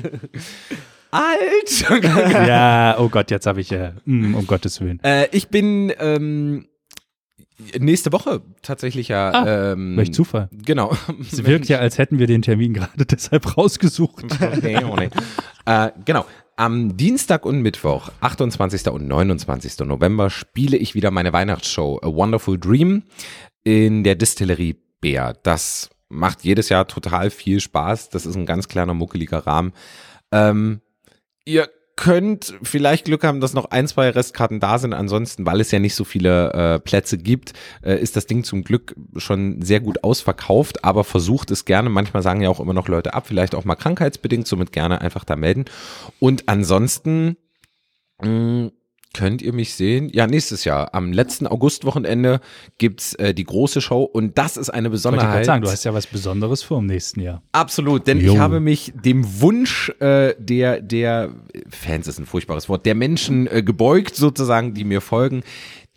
[1.11, 1.85] Alt!
[2.47, 5.01] Ja, oh Gott, jetzt habe ich ja, mm, um Gottes Willen.
[5.03, 6.67] Äh, ich bin ähm,
[7.77, 9.31] nächste Woche tatsächlich ja.
[9.31, 10.49] Ah, ähm, Welch Zufall.
[10.51, 10.95] Genau.
[11.19, 14.25] Es wirkt ja, als hätten wir den Termin gerade deshalb rausgesucht.
[14.61, 15.09] Nee, oh nee.
[15.65, 16.25] äh, genau.
[16.59, 18.87] Am Dienstag und Mittwoch, 28.
[18.87, 19.77] und 29.
[19.85, 23.03] November, spiele ich wieder meine Weihnachtsshow A Wonderful Dream
[23.63, 25.35] in der Distillerie Bär.
[25.43, 28.09] Das macht jedes Jahr total viel Spaß.
[28.09, 29.71] Das ist ein ganz kleiner, muckeliger Rahmen.
[30.31, 30.81] Ähm,
[31.45, 34.93] ihr könnt vielleicht Glück haben, dass noch ein, zwei Restkarten da sind.
[34.93, 38.63] Ansonsten, weil es ja nicht so viele äh, Plätze gibt, äh, ist das Ding zum
[38.63, 40.85] Glück schon sehr gut ausverkauft.
[40.85, 41.89] Aber versucht es gerne.
[41.89, 45.25] Manchmal sagen ja auch immer noch Leute ab, vielleicht auch mal krankheitsbedingt, somit gerne einfach
[45.25, 45.65] da melden.
[46.19, 47.35] Und ansonsten
[48.21, 48.69] mh,
[49.17, 50.09] könnt ihr mich sehen.
[50.13, 50.93] Ja, nächstes Jahr.
[50.93, 52.39] Am letzten Augustwochenende
[52.77, 55.45] gibt's äh, die große Show und das ist eine Wollte ich gerade Besonderheit.
[55.45, 57.41] sagen, du hast ja was Besonderes vor im nächsten Jahr.
[57.51, 58.33] Absolut, denn Jo.
[58.33, 61.31] ich habe mich dem Wunsch äh, der, der
[61.69, 65.41] Fans ist ein furchtbares Wort, der Menschen äh, gebeugt sozusagen, die mir folgen.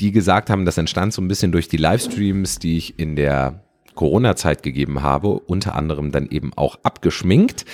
[0.01, 3.63] die gesagt haben, das entstand so ein bisschen durch die Livestreams, die ich in der
[3.95, 7.67] Corona-Zeit gegeben habe, unter anderem dann eben auch abgeschminkt,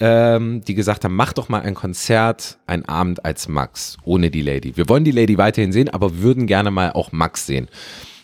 [0.00, 4.42] ähm, die gesagt haben, mach doch mal ein Konzert, ein Abend als Max, ohne die
[4.42, 4.76] Lady.
[4.76, 7.68] Wir wollen die Lady weiterhin sehen, aber würden gerne mal auch Max sehen.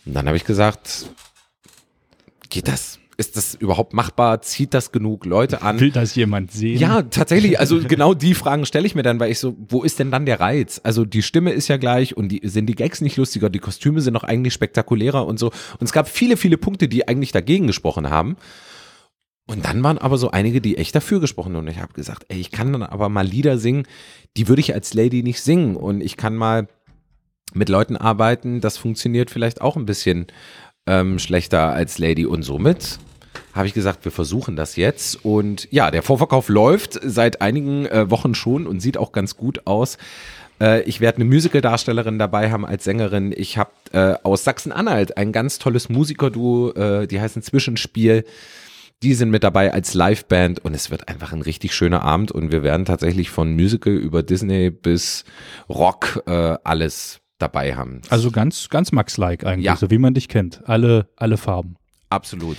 [0.04, 1.06] Und dann habe ich gesagt,
[2.50, 2.98] geht das?
[3.18, 4.40] Ist das überhaupt machbar?
[4.42, 5.78] Zieht das genug Leute an?
[5.78, 6.78] Will das jemand sehen?
[6.78, 7.60] Ja, tatsächlich.
[7.60, 10.26] Also genau die Fragen stelle ich mir dann, weil ich so, wo ist denn dann
[10.26, 10.80] der Reiz?
[10.82, 14.00] Also die Stimme ist ja gleich und die sind die Gags nicht lustiger, die Kostüme
[14.00, 15.48] sind auch eigentlich spektakulärer und so.
[15.78, 18.36] Und es gab viele, viele Punkte, die eigentlich dagegen gesprochen haben.
[19.46, 21.66] Und dann waren aber so einige, die echt dafür gesprochen haben.
[21.66, 23.86] Und ich habe gesagt, ey, ich kann dann aber mal Lieder singen,
[24.36, 25.76] die würde ich als Lady nicht singen.
[25.76, 26.68] Und ich kann mal
[27.52, 30.26] mit Leuten arbeiten, das funktioniert vielleicht auch ein bisschen
[30.86, 32.24] ähm, schlechter als Lady.
[32.24, 32.98] Und somit
[33.52, 35.24] habe ich gesagt, wir versuchen das jetzt.
[35.24, 39.66] Und ja, der Vorverkauf läuft seit einigen äh, Wochen schon und sieht auch ganz gut
[39.66, 39.98] aus.
[40.60, 43.34] Äh, ich werde eine Musical-Darstellerin dabei haben als Sängerin.
[43.36, 48.24] Ich habe äh, aus Sachsen-Anhalt ein ganz tolles Musikerduo, äh, die heißen Zwischenspiel.
[49.02, 52.52] Die sind mit dabei als Liveband und es wird einfach ein richtig schöner Abend und
[52.52, 55.24] wir werden tatsächlich von Musical über Disney bis
[55.68, 58.00] Rock äh, alles dabei haben.
[58.10, 59.76] Also ganz, ganz Max-like eigentlich, Ja.
[59.76, 60.62] so wie man dich kennt.
[60.68, 61.74] Alle, alle Farben.
[62.10, 62.58] Absolut.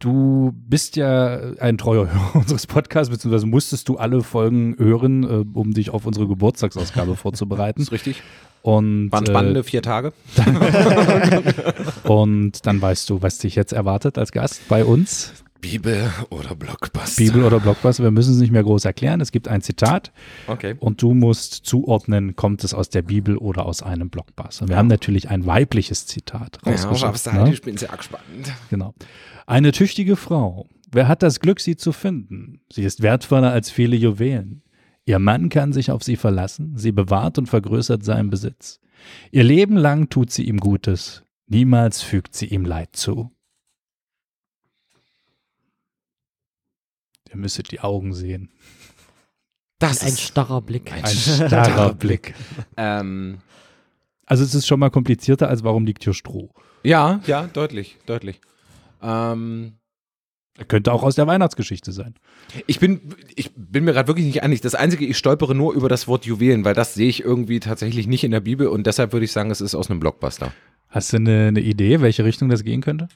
[0.00, 5.44] Du bist ja ein treuer Hörer unseres Podcasts, beziehungsweise musstest du alle Folgen hören, äh,
[5.54, 7.80] um dich auf unsere Geburtstagsausgabe vorzubereiten.
[7.80, 8.22] ist richtig.
[8.62, 10.12] Und, Waren spannende vier Tage.
[10.36, 11.42] äh,
[12.08, 15.32] und dann weißt du, was dich jetzt erwartet als Gast bei uns.
[15.60, 17.22] Bibel oder Blockbuster.
[17.22, 19.20] Bibel oder Blockbuster, wir müssen es nicht mehr groß erklären.
[19.20, 20.12] Es gibt ein Zitat
[20.46, 20.76] Okay.
[20.78, 24.68] und du musst zuordnen, kommt es aus der Bibel oder aus einem Blockbuster.
[24.68, 27.32] Wir haben natürlich ein weibliches Zitat rausgesucht.
[27.34, 27.52] ne?
[27.52, 28.22] ich bin sehr gespannt.
[28.70, 28.94] Genau.
[29.46, 30.66] Eine tüchtige Frau.
[30.92, 32.60] Wer hat das Glück, sie zu finden?
[32.72, 34.62] Sie ist wertvoller als viele Juwelen.
[35.08, 36.76] Ihr Mann kann sich auf sie verlassen.
[36.76, 38.78] Sie bewahrt und vergrößert seinen Besitz.
[39.30, 41.24] Ihr Leben lang tut sie ihm Gutes.
[41.46, 43.30] Niemals fügt sie ihm Leid zu.
[47.30, 48.50] Ihr müsstet die Augen sehen.
[49.78, 50.92] Das Ein starrer Blick.
[50.92, 52.34] Ein Ein starrer Blick.
[52.76, 53.38] ähm,
[54.26, 56.50] Also es ist schon mal komplizierter, als warum liegt hier Stroh.
[56.82, 58.42] ja, ja, deutlich, deutlich.
[59.00, 59.72] Ähm,
[60.66, 62.14] Könnte auch aus der Weihnachtsgeschichte sein.
[62.66, 63.00] ich bin,
[63.36, 64.60] ich bin mir gerade wirklich nicht einig.
[64.60, 68.06] Das Einzige, ich stolpere nur über das Wort Juwelen, weil das sehe ich irgendwie tatsächlich
[68.06, 70.52] nicht in der Bibel und deshalb würde ich sagen, es ist aus einem Blockbuster.
[70.88, 73.08] Hast du eine, eine Idee, welche Richtung das gehen könnte?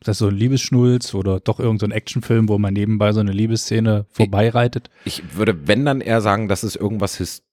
[0.00, 3.20] Ist das so ein Liebesschnulz oder doch irgendein so ein Actionfilm, wo man nebenbei so
[3.20, 4.90] eine Liebesszene vorbeireitet?
[5.04, 7.51] Ich würde, wenn dann eher sagen, dass es irgendwas Historisches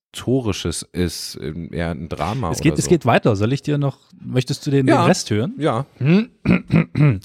[0.94, 2.80] ist, ähm, eher ein Drama Es geht, so.
[2.80, 3.36] es geht weiter.
[3.36, 5.04] Soll ich dir noch, möchtest du den, Ja.
[5.04, 5.54] den Rest hören?
[5.58, 5.86] Ja.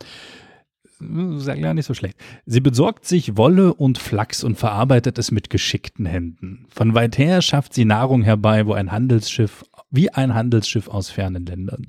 [1.36, 2.16] Sag ja nicht so schlecht.
[2.46, 6.66] Sie besorgt sich Wolle und Flachs und verarbeitet es mit geschickten Händen.
[6.70, 11.44] Von weit her schafft sie Nahrung herbei, wo ein Handelsschiff, wie ein Handelsschiff aus fernen
[11.46, 11.88] Ländern.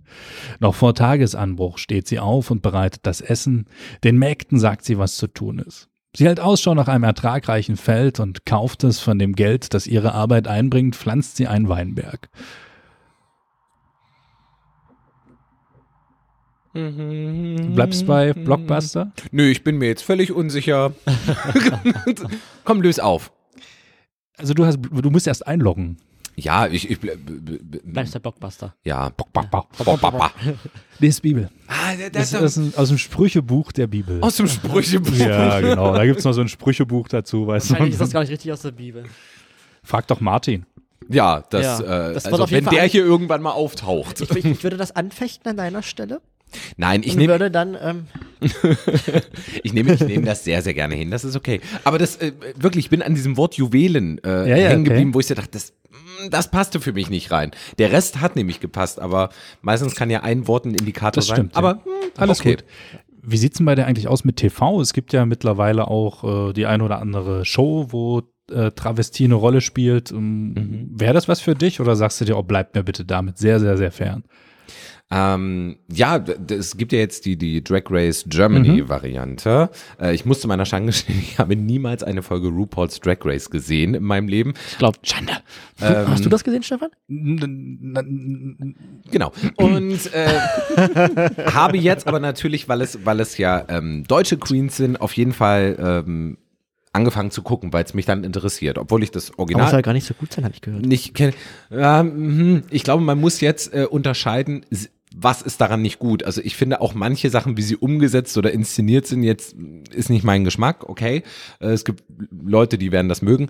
[0.59, 3.67] Noch vor Tagesanbruch steht sie auf und bereitet das Essen.
[4.03, 5.87] Den Mägden sagt sie, was zu tun ist.
[6.15, 10.13] Sie hält Ausschau nach einem ertragreichen Feld und kauft es von dem Geld, das ihre
[10.13, 12.29] Arbeit einbringt, pflanzt sie einen Weinberg.
[16.73, 19.13] Du bleibst bei Blockbuster?
[19.31, 20.93] Nö, ich bin mir jetzt völlig unsicher.
[22.65, 23.31] Komm, löse auf.
[24.37, 25.97] Also du hast, du musst erst einloggen.
[26.37, 28.75] Ja, ich, ich Bleibst der Blockbuster.
[28.83, 29.11] ja.
[30.99, 31.49] Das ist Bibel.
[31.67, 34.21] Ah, Das ist aus dem, aus dem Sprüchebuch der Bibel.
[34.21, 35.13] aus dem Sprüchebuch.
[35.13, 35.93] Ja, genau.
[35.93, 38.13] Da gibt es noch so ein Sprüchebuch dazu, weißt Wahrscheinlich ist das du.
[38.13, 39.03] gar nicht richtig aus der Bibel.
[39.83, 40.65] Frag doch Martin.
[41.09, 44.21] Ja, das, Ja, äh, das also auf jeden wenn der hier irgendwann mal auftaucht.
[44.21, 46.21] Ich, ich, ich würde das anfechten an deiner Stelle.
[46.77, 48.05] Nein, ich nehme würde dann, ähm,
[49.63, 51.11] ich nehme ich nehme das sehr, sehr gerne hin.
[51.11, 51.59] Das ist okay.
[51.83, 54.89] Aber das, äh, wirklich, ich bin an diesem Wort Juwelen äh, Ja, ja, hängen okay.
[54.89, 55.73] geblieben, wo ich so dachte, das,
[56.29, 57.51] das passte für mich nicht rein.
[57.77, 59.29] Der Rest hat nämlich gepasst, aber
[59.61, 61.35] meistens kann ja ein Wort ein Indikator Das sein.
[61.35, 61.57] stimmt, ja.
[61.57, 62.55] Aber hm, Alles okay.
[62.55, 62.65] gut.
[63.27, 64.81] Wie sieht's denn bei dir eigentlich aus mit TV?
[64.81, 69.35] Es gibt ja mittlerweile auch äh, die ein oder andere Show, wo äh, Travestie eine
[69.35, 70.11] Rolle spielt.
[70.11, 73.37] Ähm, Wäre das was für dich oder sagst du dir, oh, bleib mir bitte damit
[73.37, 74.23] sehr, sehr, sehr fern?
[75.11, 76.17] Ähm, ja,
[76.49, 79.69] es gibt ja jetzt die, die Drag Race Germany Variante.
[80.01, 83.49] Äh, ich muss zu meiner Schande gestehen, ich habe niemals eine Folge RuPaul's Drag Race
[83.49, 84.55] gesehen in meinem Leben.
[84.71, 85.33] ich glaube, Schande.
[85.79, 86.89] Hast du das gesehen, Stefan?
[89.11, 89.31] Genau.
[89.57, 90.39] Und äh,
[91.51, 95.33] habe jetzt aber natürlich, weil es, weil es ja ähm, deutsche Queens sind, auf jeden
[95.33, 96.37] Fall ähm,
[96.95, 99.93] angefangen zu gucken, weil es mich dann interessiert, obwohl ich das Aber Original soll gar
[99.93, 100.85] nicht so gut sein, habe ich gehört.
[100.85, 101.33] nicht kenne.
[101.69, 104.65] Ähm, ich glaube, man muss jetzt äh, unterscheiden,
[105.17, 106.23] was ist daran nicht gut.
[106.23, 109.55] Also ich finde auch manche Sachen, wie sie umgesetzt oder inszeniert sind, jetzt
[109.93, 111.23] ist nicht mein Geschmack, okay.
[111.59, 113.49] Äh, es gibt Leute, die werden das mögen.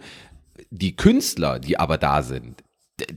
[0.69, 2.63] Die Künstler, die aber da sind,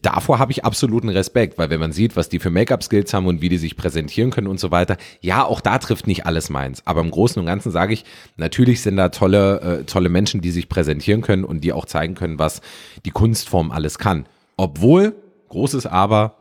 [0.03, 3.43] davor habe ich absoluten Respekt, weil wenn man sieht, was die für Make-up-Skills haben und
[3.43, 6.83] wie die sich präsentieren können und so weiter, ja, auch da trifft nicht alles meins.
[6.87, 8.05] Aber im Großen und Ganzen sage ich,
[8.37, 12.15] natürlich sind da tolle, äh, tolle Menschen, die sich präsentieren können und die auch zeigen
[12.15, 12.61] können, was
[13.05, 14.27] die Kunstform alles kann.
[14.57, 15.15] Obwohl,
[15.49, 16.38] großes Aber,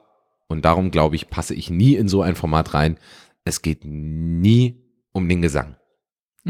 [0.47, 2.97] und darum glaube ich, passe ich nie in so ein Format rein,
[3.45, 4.83] es geht nie
[5.13, 5.76] um den Gesang.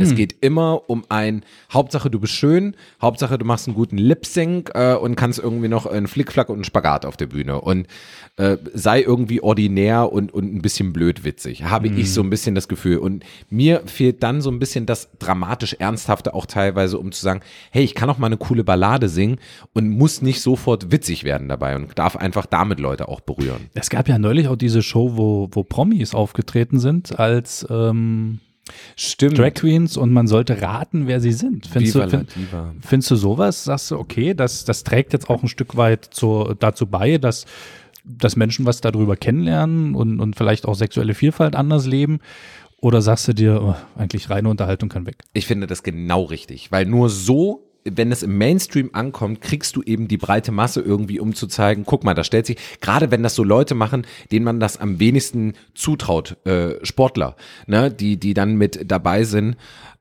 [0.02, 4.72] Es geht immer um ein, Hauptsache du bist schön, Hauptsache du machst einen guten Lip-Sync
[4.74, 7.88] äh, und kannst irgendwie noch einen Flickflack und einen Spagat auf der Bühne und
[8.38, 12.56] äh, sei irgendwie ordinär und, und ein bisschen blöd witzig, habe ich so ein bisschen
[12.56, 12.98] das Gefühl.
[12.98, 17.42] Und mir fehlt dann so ein bisschen das dramatisch Ernsthafte auch teilweise, um zu sagen,
[17.72, 19.40] hey, ich kann auch mal eine coole Ballade singen
[19.74, 23.70] und muss nicht sofort witzig werden dabei und darf einfach damit Leute auch berühren.
[23.74, 28.40] Es gab ja neulich auch diese Show, wo, wo Promis aufgetreten sind als ähm,
[28.96, 29.38] Stimmt.
[29.38, 31.68] Drag Queens und man sollte raten, wer sie sind.
[31.68, 32.30] Findest Viva du, find,
[32.82, 33.64] findest du sowas?
[33.64, 37.46] Sagst du, okay, das, das trägt jetzt auch ein Stück weit zur, dazu bei, dass,
[38.04, 42.20] dass Menschen was darüber kennenlernen und, und vielleicht auch sexuelle Vielfalt anders leben?
[42.80, 45.24] Oder sagst du dir, oh, eigentlich reine Unterhaltung kann weg?
[45.34, 49.84] Ich finde das genau richtig, weil nur so, wenn es im Mainstream ankommt, kriegst du
[49.84, 53.24] eben die breite Masse irgendwie, um zu zeigen, guck mal, da stellt sich, gerade wenn
[53.24, 58.34] das so Leute machen, denen man das am wenigsten zutraut, äh, Sportler, ne, die, die
[58.34, 59.58] dann mit dabei sind,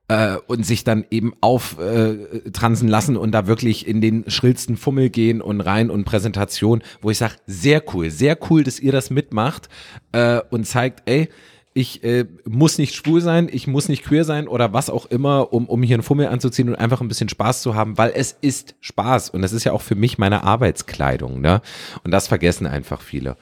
[0.07, 5.09] äh, und sich dann eben auftransen äh, lassen und da wirklich in den schrillsten Fummel
[5.09, 9.09] gehen und rein und Präsentation, wo ich sage, sehr cool, sehr cool, dass ihr das
[9.09, 9.69] mitmacht
[10.13, 11.29] äh, und zeigt, ey,
[11.77, 15.53] ich äh, muss nicht schwul sein, ich muss nicht queer sein oder was auch immer,
[15.53, 18.35] um, um hier einen Fummel anzuziehen und einfach ein bisschen Spaß zu haben, weil es
[18.41, 21.61] ist Spaß und das ist ja auch für mich meine Arbeitskleidung, ne?
[22.03, 23.37] Und das vergessen einfach viele.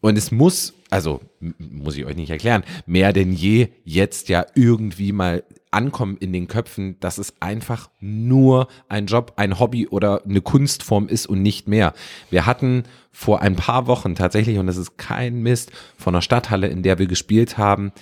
[0.00, 1.20] Und es muss, also
[1.58, 6.48] muss ich euch nicht erklären, mehr denn je jetzt ja irgendwie mal ankommen in den
[6.48, 11.68] Köpfen, dass es einfach nur ein Job, ein Hobby oder eine Kunstform ist und nicht
[11.68, 11.92] mehr.
[12.30, 16.68] Wir hatten vor ein paar Wochen tatsächlich, und das ist kein Mist, von einer Stadthalle,
[16.68, 17.92] in der wir gespielt haben,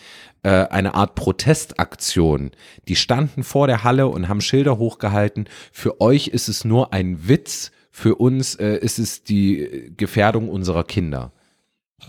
[0.43, 2.53] äh, eine Art Protestaktion.
[2.87, 5.49] Die standen vor der Halle und haben Schilder hochgehalten.
[5.73, 10.49] Für euch ist es nur ein Witz, für uns äh, ist es die äh, Gefährdung
[10.49, 11.33] unserer Kinder.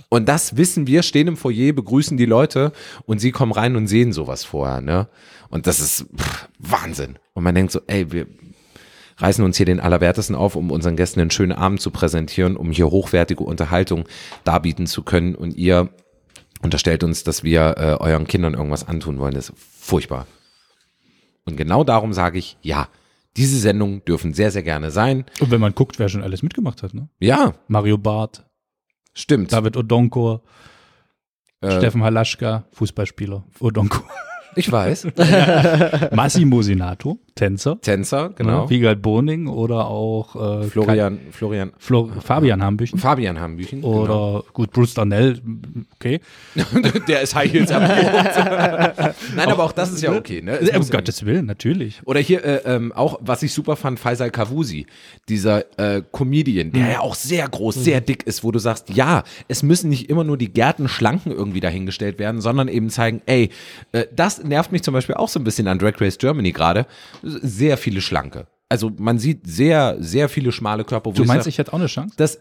[0.09, 2.71] Und das wissen wir, stehen im Foyer, begrüßen die Leute
[3.05, 5.07] und sie kommen rein und sehen sowas vorher, ne?
[5.49, 7.17] Und das ist pff, Wahnsinn.
[7.33, 8.27] Und man denkt so, ey, wir
[9.17, 12.71] reißen uns hier den Allerwertesten auf, um unseren Gästen einen schönen Abend zu präsentieren, um
[12.71, 14.05] hier hochwertige Unterhaltung
[14.43, 15.35] darbieten zu können.
[15.35, 15.89] Und ihr
[16.61, 19.33] unterstellt uns, dass wir äh, euren Kindern irgendwas antun wollen.
[19.33, 20.27] Das ist furchtbar.
[21.45, 22.87] Und genau darum sage ich, ja,
[23.37, 25.25] diese Sendungen dürfen sehr, sehr gerne sein.
[25.39, 27.09] Und wenn man guckt, wer schon alles mitgemacht hat, ne?
[27.19, 28.43] Ja, Mario Barth,
[29.13, 29.51] stimmt.
[29.53, 30.41] David Odonkor,
[31.61, 34.05] Äh, Steffen Halaschka, Fußballspieler, Odonkor.
[34.55, 35.07] Ich weiß.
[36.11, 37.79] Massimo Sinato, Tänzer.
[37.81, 38.63] Tänzer, genau.
[38.65, 38.69] Ne?
[38.69, 42.99] Wiegald Boning oder auch äh, Florian, Florian, Kai- Flo Fabian Hambüchen.
[42.99, 43.81] Fabian Hambüchen.
[43.83, 45.39] Oder gut, Bruce Darnell,
[45.95, 46.19] okay.
[46.53, 46.99] genau.
[47.07, 49.15] Der ist High Heels abgeholt.
[49.35, 50.41] Nein, aber auch das ist ja okay.
[50.41, 50.59] Ne?
[50.59, 52.01] Es um Gottes Willen, natürlich.
[52.05, 54.85] Oder hier äh, ähm, auch, was ich super fand, Faisal Kavusi,
[55.29, 59.23] dieser äh, Comedian, der ja auch sehr groß, sehr dick ist, wo du sagst, ja,
[59.47, 63.49] es müssen nicht immer nur die Gärten Schlanken irgendwie dahingestellt werden, sondern eben zeigen, ey,
[63.93, 66.85] äh, das nervt mich zum Beispiel auch so ein bisschen an Drag Race Germany gerade,
[67.29, 68.47] sehr viele Schlanke.
[68.71, 71.09] Also man sieht sehr, sehr viele schmale Körper.
[71.09, 72.13] Wo Du ich meinst, sag, ich hätte auch eine Chance?
[72.17, 72.39] das,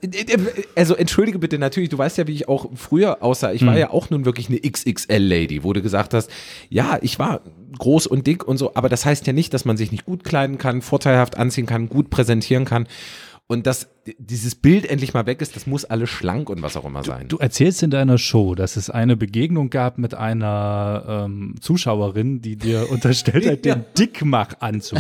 [0.77, 3.53] also entschuldige bitte natürlich, du weißt ja, wie ich auch früher aussah.
[3.53, 3.79] Ich war Mhm.
[3.79, 6.31] ja auch nun wirklich eine XXL-Lady, wo du gesagt hast,
[6.69, 7.41] ja, ich war
[7.79, 10.23] groß und dick und so, aber das heißt ja nicht, dass man sich nicht gut
[10.23, 12.87] kleiden kann, vorteilhaft anziehen kann, gut präsentieren kann.
[13.47, 16.85] Und dass dieses Bild endlich mal weg ist, das muss alles schlank und was auch
[16.85, 17.29] immer sein.
[17.29, 22.57] Du erzählst in deiner Show, dass es eine Begegnung gab mit einer ähm, Zuschauerin, die
[22.57, 24.99] dir unterstellt hat, den Dickmach-Anzug.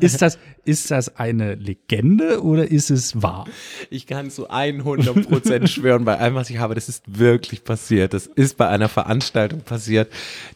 [0.00, 3.46] Ist das, ist das eine Legende oder ist es wahr?
[3.90, 8.14] Ich kann zu 100% schwören, bei allem, was ich habe, das ist wirklich passiert.
[8.14, 10.10] Das ist bei einer Veranstaltung passiert.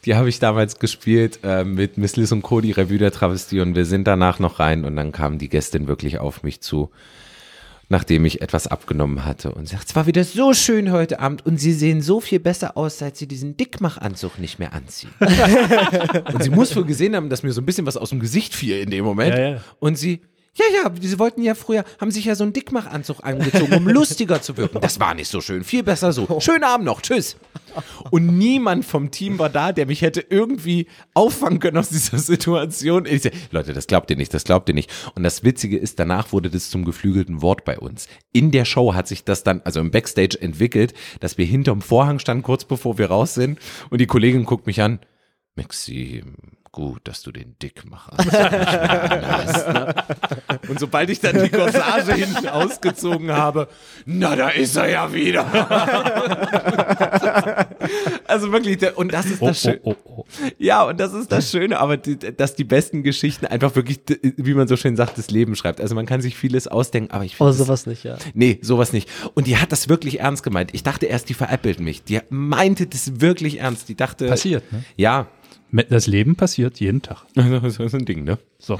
[0.05, 3.59] Die habe ich damals gespielt äh, mit Miss Liz und Co., die Revue der Travestie
[3.59, 6.89] und wir sind danach noch rein und dann kam die Gästin wirklich auf mich zu,
[7.89, 11.57] nachdem ich etwas abgenommen hatte und sagt, es war wieder so schön heute Abend und
[11.59, 15.11] Sie sehen so viel besser aus, seit Sie diesen Dickmachanzug nicht mehr anziehen.
[16.33, 18.55] und sie muss wohl gesehen haben, dass mir so ein bisschen was aus dem Gesicht
[18.55, 19.61] fiel in dem Moment Ja, ja.
[19.79, 20.21] und sie
[20.57, 24.41] ja, ja, sie wollten ja früher, haben sich ja so einen Dickmachanzug angezogen, um lustiger
[24.41, 24.79] zu wirken.
[24.79, 26.39] Das war nicht so schön, viel besser so.
[26.39, 27.35] Schönen Abend noch, tschüss.
[28.09, 33.05] Und niemand vom Team war da, der mich hätte irgendwie auffangen können aus dieser Situation.
[33.05, 34.89] Ich sag, Leute, das glaubt ihr nicht, das glaubt ihr nicht.
[35.13, 38.07] Und das Witzige ist, danach wurde das zum geflügelten Wort bei uns.
[38.31, 42.19] In der Show hat sich das dann, also im Backstage entwickelt, dass wir hinterm Vorhang
[42.19, 43.59] standen, kurz bevor wir raus sind.
[43.89, 44.99] Und die Kollegin guckt mich an.
[45.55, 46.23] Maxi,
[46.75, 48.31] gut, dass du den Dickmacher hast.
[48.33, 49.95] ne?
[50.67, 53.69] Und sobald ich dann die Corsage hinten ausgezogen habe,
[54.05, 55.45] na, da ist er ja wieder.
[58.27, 59.79] also wirklich, der, und das ist Oh, das Schöne.
[59.83, 60.25] oh, oh, oh.
[60.57, 64.01] Ja, und das ist das Schöne, aber die, dass die besten Geschichten einfach wirklich,
[64.35, 65.79] wie man so schön sagt, das Leben schreibt.
[65.79, 68.17] Also man kann sich vieles ausdenken, aber ich finde sowas nicht, ja.
[68.33, 69.09] Nee, sowas nicht.
[69.33, 70.71] Und die hat das wirklich ernst gemeint.
[70.73, 72.03] Ich dachte erst, die veräppelt mich.
[72.03, 73.87] Die meinte das wirklich ernst.
[73.87, 74.27] Die dachte.
[74.27, 74.83] Passiert, ne?
[74.97, 75.27] Ja.
[75.71, 77.25] Das Leben passiert jeden Tag.
[77.35, 78.37] Das ist ein Ding, ne?
[78.59, 78.79] So.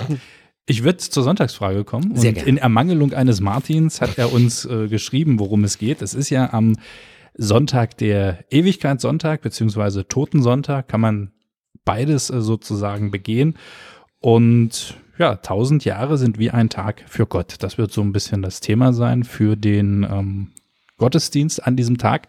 [0.65, 2.15] Ich würde zur Sonntagsfrage kommen.
[2.15, 2.49] Sehr und gerne.
[2.49, 6.01] in Ermangelung eines Martins hat er uns äh, geschrieben, worum es geht.
[6.01, 6.75] Es ist ja am
[7.35, 11.31] Sonntag der Ewigkeitssonntag beziehungsweise Totensonntag, kann man
[11.83, 13.57] beides äh, sozusagen begehen.
[14.19, 17.55] Und ja, tausend Jahre sind wie ein Tag für Gott.
[17.59, 20.51] Das wird so ein bisschen das Thema sein für den ähm,
[20.97, 22.27] Gottesdienst an diesem Tag.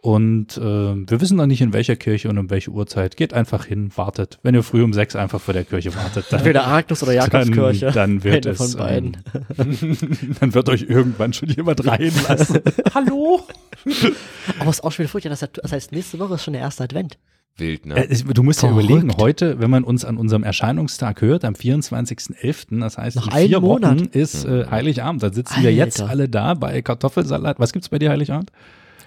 [0.00, 3.16] Und äh, wir wissen noch nicht, in welcher Kirche und um welche Uhrzeit.
[3.16, 4.38] Geht einfach hin, wartet.
[4.44, 7.86] Wenn ihr früh um sechs einfach vor der Kirche wartet, dann, Entweder Agnes oder Jakobskirche.
[7.86, 9.16] dann, dann wird Eine es, von beiden.
[9.58, 9.96] Ähm,
[10.40, 12.60] dann wird euch irgendwann schon jemand reinlassen.
[12.94, 13.40] Hallo?
[14.60, 15.30] Aber es ist auch schon wieder furchtbar.
[15.30, 17.18] Das heißt, das heißt, nächste Woche ist schon der erste Advent.
[17.56, 18.08] Wild, ne?
[18.08, 18.88] Äh, Du musst ja Verrückt.
[18.88, 23.48] überlegen, heute, wenn man uns an unserem Erscheinungstag hört, am 24.11., das heißt, Noch in
[23.48, 24.02] vier Wochen Monat.
[24.14, 25.24] ist äh, Heiligabend.
[25.24, 26.10] Da sitzen wir jetzt Alter.
[26.12, 27.58] alle da bei Kartoffelsalat.
[27.58, 28.52] Was gibt's bei dir Heiligabend?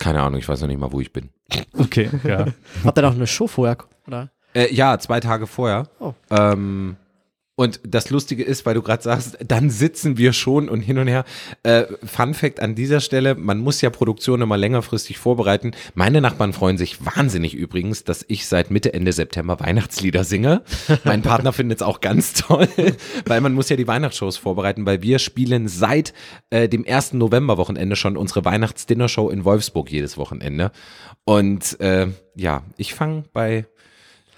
[0.01, 1.29] Keine Ahnung, ich weiß noch nicht mal, wo ich bin.
[1.77, 2.47] Okay, ja.
[2.83, 3.77] Habt ihr noch eine Show vorher?
[4.07, 4.31] Oder?
[4.55, 5.89] Äh, ja, zwei Tage vorher.
[5.99, 6.13] Oh.
[6.31, 6.97] Ähm,
[7.61, 11.07] und das Lustige ist, weil du gerade sagst, dann sitzen wir schon und hin und
[11.07, 11.25] her.
[11.61, 15.73] Äh, Fun Fact an dieser Stelle, man muss ja Produktion immer längerfristig vorbereiten.
[15.93, 20.63] Meine Nachbarn freuen sich wahnsinnig übrigens, dass ich seit Mitte, Ende September Weihnachtslieder singe.
[21.03, 22.67] Mein Partner findet es auch ganz toll,
[23.27, 26.15] weil man muss ja die Weihnachtsshows vorbereiten, weil wir spielen seit
[26.49, 30.71] äh, dem ersten Novemberwochenende schon unsere Weihnachtsdinnershow in Wolfsburg jedes Wochenende.
[31.25, 33.67] Und äh, ja, ich fange bei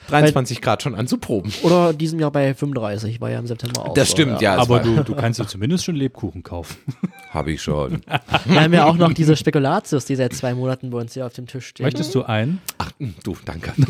[0.08, 1.52] 23 Grad schon an zu proben.
[1.64, 3.94] Oder diesem Jahr bei 35, war ja im September auch.
[3.94, 4.56] Das so, stimmt, ja.
[4.56, 6.78] es Aber du, du kannst ja zumindest schon Lebkuchen kaufen.
[7.30, 8.02] Habe ich schon.
[8.46, 11.34] Wir haben ja auch noch diese Spekulatius, die seit zwei Monaten bei uns hier auf
[11.34, 11.86] dem Tisch stehen.
[11.86, 12.62] Möchtest du einen?
[12.78, 13.74] Ach, mh, du, danke.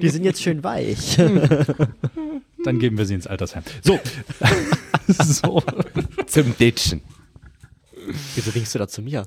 [0.00, 1.16] Die sind jetzt schön weich.
[2.64, 3.62] Dann geben wir sie ins Altersheim.
[3.82, 3.98] So.
[5.22, 5.62] so.
[6.26, 7.02] Zum Ditchen.
[8.34, 9.26] Wieso winkst du da zu mir?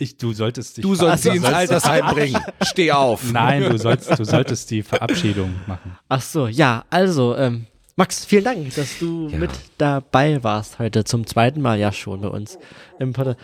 [0.00, 2.40] Ich, du solltest dich Du sollst sie ins Altersheim bringen.
[2.62, 3.30] Steh auf.
[3.32, 5.96] Nein, du sollst, du solltest die Verabschiedung machen.
[6.08, 9.36] Ach so, ja, also, ähm, Max, vielen Dank, dass du Ja.
[9.38, 12.58] mit dabei warst heute zum zweiten Mal ja schon bei uns
[12.98, 13.36] im Pod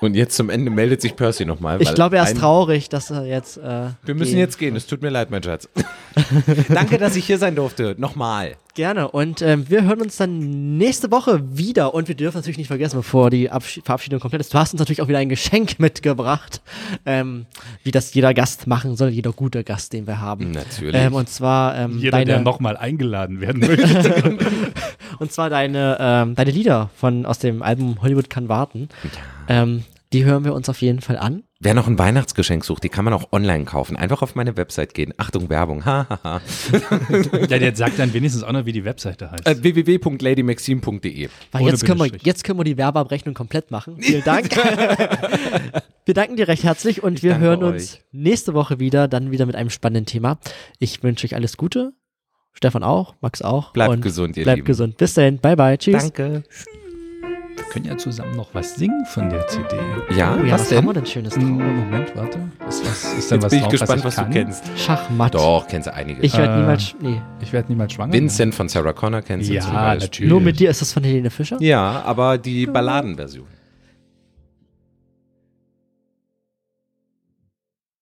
[0.00, 1.80] Und jetzt zum Ende meldet sich Percy nochmal.
[1.80, 3.56] Ich glaube, er ist traurig, dass er jetzt.
[3.58, 4.38] Äh, Wir müssen geht.
[4.40, 4.74] jetzt gehen.
[4.74, 5.68] Es tut mir leid, mein Schatz.
[6.68, 7.94] danke, dass ich hier sein durfte.
[7.98, 8.56] Nochmal.
[8.76, 9.10] Gerne.
[9.10, 11.94] Und ähm, wir hören uns dann nächste Woche wieder.
[11.94, 14.80] Und wir dürfen natürlich nicht vergessen, bevor die Abschied Verabschiedung komplett ist, du hast uns
[14.80, 16.60] natürlich auch wieder ein Geschenk mitgebracht,
[17.06, 17.46] ähm,
[17.84, 20.50] wie das jeder Gast machen soll, jeder gute Gast, den wir haben.
[20.50, 20.94] Natürlich.
[20.94, 24.36] Ähm, und zwar ähm, Jeder, der deine, nochmal eingeladen werden möchte.
[25.18, 28.90] und zwar deine, ähm, deine Lieder von aus dem Album Hollywood kann warten.
[29.48, 31.44] Ähm, die hören wir uns auf jeden Fall an.
[31.58, 33.96] Wer noch ein Weihnachtsgeschenk sucht, die kann man auch online kaufen.
[33.96, 35.14] Einfach auf meine Website gehen.
[35.16, 35.86] Achtung, Werbung.
[35.86, 36.40] Ha, ha, ha.
[37.48, 39.46] ja, der sagt dann wenigstens auch noch, wie die Webseite heißt.
[39.46, 41.28] Äh, www.ladymaxim.de.
[41.60, 43.96] Jetzt können, wir, jetzt können wir die Werbeabrechnung komplett machen.
[44.00, 44.54] Vielen Dank.
[46.04, 48.02] wir danken dir recht herzlich und wir danke hören uns euch.
[48.12, 50.38] nächste Woche wieder, dann wieder mit einem spannenden Thema.
[50.78, 51.94] Ich wünsche euch alles Gute.
[52.52, 53.72] Stefan auch, Max auch.
[53.72, 54.66] Bleibt und gesund, ihr Bleibt Lieben.
[54.66, 54.98] gesund.
[54.98, 55.38] Bis dahin.
[55.38, 55.78] Bye, bye.
[55.78, 56.02] Tschüss.
[56.02, 56.42] Danke.
[57.56, 59.76] Wir können ja zusammen noch was singen von der CD.
[60.16, 60.78] Ja, Oh, ja, was, was, denn?
[60.78, 61.68] haben wir denn Schönes Hm, drauf?
[61.74, 62.38] Moment, warte.
[62.68, 64.30] Ist, was, ist denn Jetzt was bin ich drauf, gespannt, was, was, ich kann?
[64.30, 64.64] du kennst.
[64.78, 65.34] Schachmatt.
[65.34, 66.22] Doch, kennst du einige.
[66.22, 66.94] Ich werde Äh, niemals.
[67.00, 67.20] Nee.
[67.40, 68.12] Ich werde niemals schwanger.
[68.12, 70.06] Vincent von Sarah Connor kennst du Ja, zum Beispiel.
[70.06, 70.30] natürlich.
[70.30, 71.56] Nur mit dir ist das von Helene Fischer?
[71.60, 73.46] Ja, aber die Balladenversion.